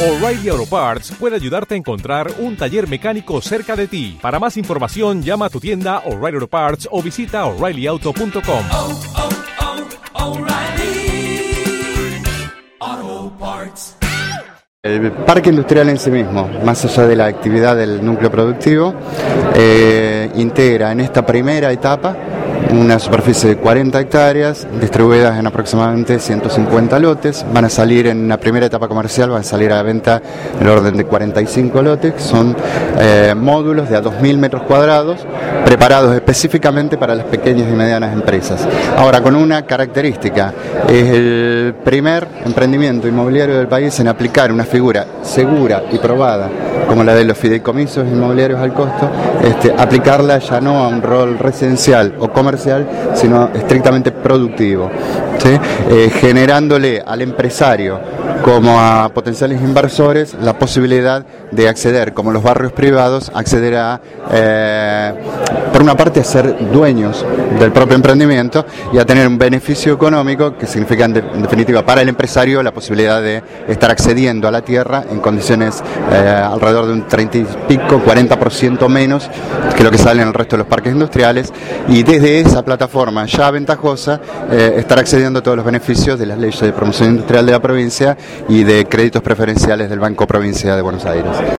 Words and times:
O'Reilly 0.00 0.48
Auto 0.48 0.64
Parts 0.64 1.10
puede 1.18 1.34
ayudarte 1.34 1.74
a 1.74 1.76
encontrar 1.76 2.30
un 2.38 2.56
taller 2.56 2.86
mecánico 2.86 3.40
cerca 3.40 3.74
de 3.74 3.88
ti. 3.88 4.16
Para 4.22 4.38
más 4.38 4.56
información, 4.56 5.24
llama 5.24 5.46
a 5.46 5.50
tu 5.50 5.58
tienda 5.58 6.04
O'Reilly 6.06 6.36
Auto 6.36 6.46
Parts 6.46 6.88
o 6.92 7.02
visita 7.02 7.44
oreillyauto.com. 7.46 8.64
oh, 8.70 9.00
oh, 10.14 10.24
O'Reilly 10.24 11.50
Auto 12.78 13.32
Parts. 13.40 13.96
El 14.84 15.10
parque 15.10 15.50
industrial 15.50 15.88
en 15.88 15.98
sí 15.98 16.12
mismo, 16.12 16.48
más 16.64 16.84
allá 16.84 17.08
de 17.08 17.16
la 17.16 17.26
actividad 17.26 17.74
del 17.74 18.04
núcleo 18.04 18.30
productivo, 18.30 18.94
eh, 19.56 20.30
integra 20.36 20.92
en 20.92 21.00
esta 21.00 21.26
primera 21.26 21.72
etapa 21.72 22.16
una 22.70 22.98
superficie 22.98 23.50
de 23.50 23.56
40 23.56 24.00
hectáreas 24.00 24.66
distribuidas 24.80 25.38
en 25.38 25.46
aproximadamente 25.46 26.18
150 26.18 26.98
lotes. 26.98 27.44
Van 27.52 27.64
a 27.64 27.68
salir 27.68 28.06
en 28.06 28.24
una 28.24 28.38
primera 28.38 28.66
etapa 28.66 28.88
comercial, 28.88 29.30
van 29.30 29.40
a 29.40 29.44
salir 29.44 29.72
a 29.72 29.76
la 29.76 29.82
venta 29.82 30.20
en 30.60 30.66
el 30.66 30.72
orden 30.72 30.96
de 30.96 31.04
45 31.04 31.82
lotes. 31.82 32.14
Son 32.22 32.56
eh, 32.98 33.34
módulos 33.36 33.88
de 33.88 33.96
a 33.96 34.02
2.000 34.02 34.38
metros 34.38 34.62
cuadrados 34.62 35.20
preparados 35.64 36.14
específicamente 36.14 36.96
para 36.96 37.14
las 37.14 37.26
pequeñas 37.26 37.68
y 37.70 37.74
medianas 37.74 38.12
empresas. 38.12 38.66
Ahora, 38.96 39.20
con 39.20 39.34
una 39.34 39.66
característica, 39.66 40.52
es 40.88 41.10
el 41.10 41.74
primer 41.84 42.26
emprendimiento 42.44 43.08
inmobiliario 43.08 43.56
del 43.56 43.68
país 43.68 43.98
en 44.00 44.08
aplicar 44.08 44.52
una 44.52 44.64
figura 44.64 45.06
segura 45.22 45.84
y 45.90 45.98
probada 45.98 46.48
como 46.88 47.04
la 47.04 47.14
de 47.14 47.24
los 47.24 47.36
fideicomisos 47.36 48.08
inmobiliarios 48.08 48.60
al 48.60 48.72
costo, 48.72 49.10
este, 49.44 49.72
aplicarla 49.76 50.38
ya 50.38 50.60
no 50.60 50.84
a 50.84 50.88
un 50.88 51.02
rol 51.02 51.38
residencial 51.38 52.14
o 52.18 52.28
comercial, 52.28 52.57
sino 53.14 53.50
estrictamente 53.54 54.10
productivo, 54.12 54.90
Eh, 55.44 56.10
generándole 56.20 57.00
al 57.04 57.22
empresario 57.22 57.98
como 58.42 58.78
a 58.80 59.08
potenciales 59.14 59.60
inversores 59.62 60.34
la 60.42 60.58
posibilidad 60.58 61.24
de 61.50 61.68
acceder, 61.68 62.12
como 62.12 62.30
los 62.32 62.42
barrios 62.42 62.72
privados, 62.72 63.30
acceder 63.34 63.76
a, 63.76 64.00
eh, 64.30 65.12
por 65.72 65.82
una 65.82 65.96
parte, 65.96 66.20
a 66.20 66.24
ser 66.24 66.70
dueños 66.70 67.24
del 67.58 67.72
propio 67.72 67.94
emprendimiento 67.96 68.64
y 68.92 68.98
a 68.98 69.04
tener 69.06 69.26
un 69.26 69.38
beneficio 69.38 69.94
económico 69.94 70.56
que 70.56 70.66
significa, 70.66 71.04
en, 71.06 71.14
de- 71.14 71.20
en 71.20 71.42
definitiva, 71.42 71.84
para 71.84 72.02
el 72.02 72.08
empresario 72.08 72.62
la 72.62 72.72
posibilidad 72.72 73.20
de 73.22 73.42
estar 73.68 73.90
accediendo 73.90 74.46
a 74.48 74.50
la 74.50 74.60
tierra 74.62 75.04
en 75.10 75.20
condiciones 75.20 75.82
eh, 76.12 76.42
alrededor 76.44 76.86
de 76.86 76.92
un 76.92 77.06
30 77.08 77.38
y 77.38 77.46
pico, 77.66 78.02
40% 78.04 78.88
menos 78.88 79.30
que 79.76 79.82
lo 79.84 79.90
que 79.90 79.98
sale 79.98 80.22
en 80.22 80.28
el 80.28 80.34
resto 80.34 80.56
de 80.56 80.58
los 80.58 80.66
parques 80.68 80.92
industriales. 80.92 81.52
Y 81.88 82.02
desde 82.02 82.40
esa 82.40 82.62
plataforma 82.64 83.24
ya 83.26 83.50
ventajosa 83.50 84.20
estar 84.50 84.98
accediendo 84.98 85.27
todos 85.34 85.56
los 85.56 85.66
beneficios 85.66 86.18
de 86.18 86.26
las 86.26 86.38
leyes 86.38 86.60
de 86.60 86.72
promoción 86.72 87.10
industrial 87.10 87.46
de 87.46 87.52
la 87.52 87.60
provincia 87.60 88.16
y 88.48 88.64
de 88.64 88.86
créditos 88.86 89.22
preferenciales 89.22 89.90
del 89.90 90.00
Banco 90.00 90.26
Provincia 90.26 90.74
de 90.74 90.82
Buenos 90.82 91.04
Aires. 91.04 91.58